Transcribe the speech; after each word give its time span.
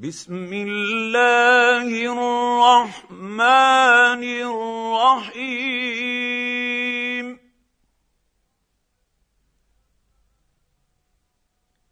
بسم 0.00 0.48
الله 0.52 1.88
الرحمن 2.16 3.42
الرحيم. 5.28 5.80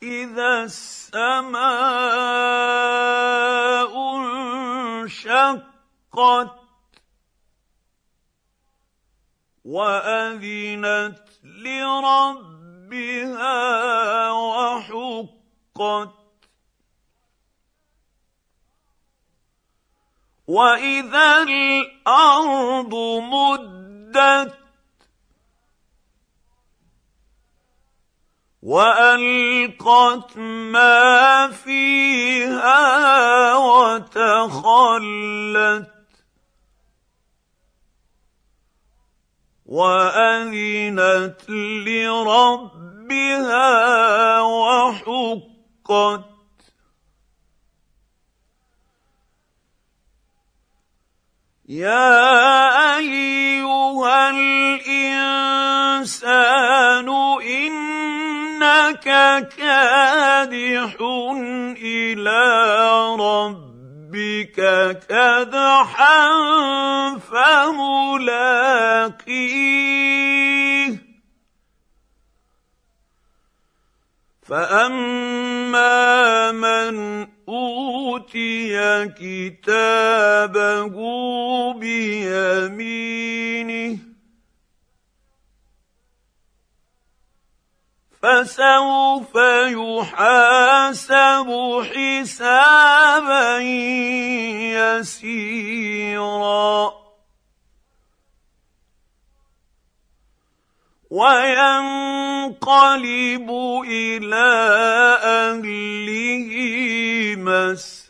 إذا 0.02 0.64
السماء 0.64 1.52
انشقت 5.04 5.44
وأذنت 9.64 11.28
لربها 11.44 12.40
وحقت 14.30 16.17
واذا 20.48 21.42
الأرض 21.42 22.94
مدت 23.22 24.54
والقت 28.62 30.36
ما 30.72 31.48
فيها 31.48 32.74
وتخلت 33.54 35.08
واذنت 39.66 41.50
لربها 41.86 43.20
وحقت 44.40 46.37
يا 51.68 52.96
أيها 52.96 54.30
الإنسان 54.30 55.48
إنك 57.42 59.04
كادح 59.56 60.96
إلى 61.82 62.40
ربك 63.20 64.56
كدحا 65.08 66.28
فملاقيه. 67.18 68.48
فأما 74.42 75.92
من 76.52 77.28
اوتي 78.18 79.08
كتابه 79.18 80.96
بيمينه 81.78 83.18
فسوف 88.22 89.34
يحاسب 89.70 91.48
حسابا 91.94 93.58
يسيرا 94.98 96.92
وينقلب 101.10 102.68
إلى 103.86 104.48
اهله 105.22 106.48
مسرورا 107.36 108.07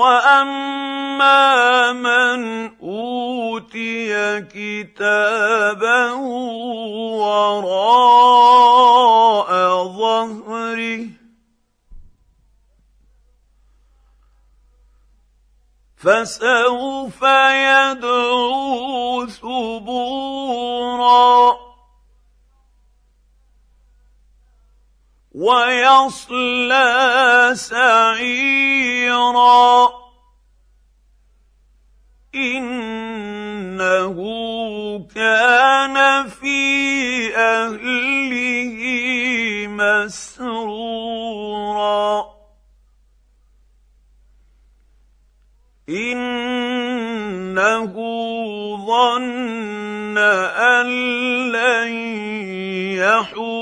واما 0.00 1.92
من 1.92 2.70
اوتي 2.80 4.40
كتابه 4.40 6.14
وراء 7.20 8.30
ظهره 9.84 11.06
فسوف 15.96 17.22
يدعو 17.52 19.26
ثبورا 19.26 20.60
ويصلى 25.34 26.90
سعيرا 27.54 28.80
إنه 45.90 47.94
ظن 48.86 50.18
أن 50.18 50.86
لن 51.52 51.92
يحور. 52.98 53.60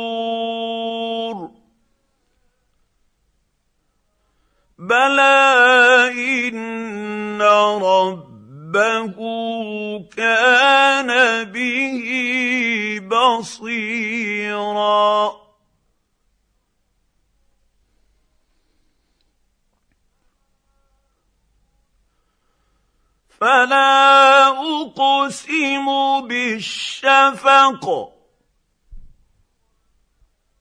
بلى 4.78 6.11
إن 6.12 7.43
ربه 7.83 9.17
كان 10.17 11.11
به 11.44 12.05
بصيرا. 13.11 14.69
فلا 23.41 24.49
أقسم 24.49 25.87
بالشفق 26.26 27.84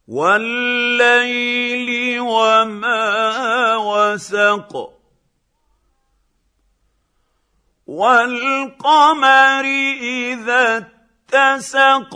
والليل 0.08 1.90
وما 2.20 3.76
وسق 3.76 4.94
والقمر 7.88 9.66
إذا 10.02 10.78
اتسق 10.78 12.14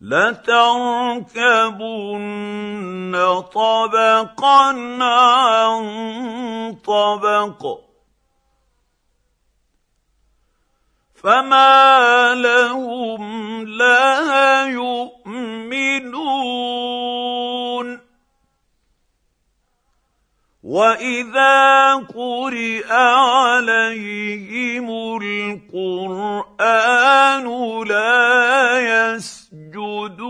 لتركبن 0.00 1.42
طبقا 3.54 4.68
عن 5.04 5.84
طبق 6.84 7.83
فما 11.24 12.34
لهم 12.34 13.64
لا 13.68 14.66
يؤمنون 14.66 16.04
واذا 20.62 21.94
قرئ 21.94 22.92
عليهم 22.92 24.90
القران 25.22 26.64
لا 27.88 29.14
يسجدون 29.14 30.24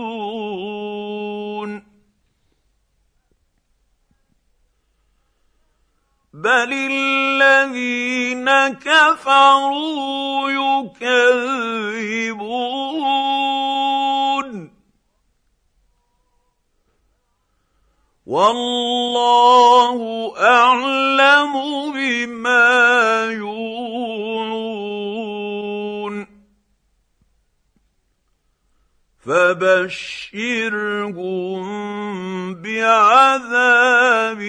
بل 6.33 6.73
كفروا 8.69 10.51
يكذبون. 10.51 11.15
والله 18.25 19.99
أعلم 20.37 21.53
بما 21.93 23.25
يوعون. 23.31 23.85
فبشرهم 29.25 30.15
بعذاب 32.61 34.41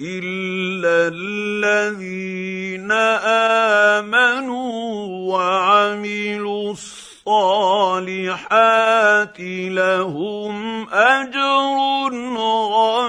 الا 0.00 1.10
الذين 1.10 2.92
امنوا 3.98 4.78
وعملوا 5.34 6.70
الصالحات 6.70 8.06
لهم 9.74 10.86
اجر 10.92 12.14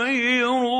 غير 0.02 0.79